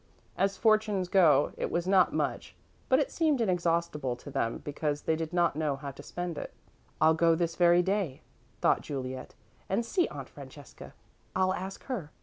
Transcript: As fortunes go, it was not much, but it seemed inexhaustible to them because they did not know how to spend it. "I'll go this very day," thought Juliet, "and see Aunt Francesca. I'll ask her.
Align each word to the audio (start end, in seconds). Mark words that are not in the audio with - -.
As 0.35 0.57
fortunes 0.57 1.07
go, 1.09 1.51
it 1.57 1.69
was 1.69 1.87
not 1.87 2.11
much, 2.11 2.55
but 2.89 2.97
it 2.97 3.11
seemed 3.11 3.39
inexhaustible 3.39 4.15
to 4.15 4.31
them 4.31 4.57
because 4.63 5.03
they 5.03 5.15
did 5.15 5.31
not 5.31 5.55
know 5.55 5.75
how 5.75 5.91
to 5.91 6.01
spend 6.01 6.39
it. 6.39 6.55
"I'll 6.99 7.13
go 7.13 7.35
this 7.35 7.55
very 7.55 7.83
day," 7.83 8.23
thought 8.61 8.81
Juliet, 8.81 9.35
"and 9.69 9.85
see 9.85 10.07
Aunt 10.07 10.27
Francesca. 10.27 10.95
I'll 11.35 11.53
ask 11.53 11.83
her. 11.83 12.09